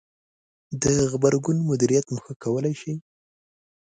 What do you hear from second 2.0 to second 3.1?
مو ښه کولای ش ئ